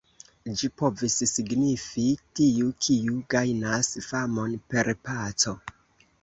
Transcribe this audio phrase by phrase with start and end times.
[0.59, 2.05] Ĝi povis signifi:
[2.39, 5.55] "tiu, kiu gajnas famon per paco".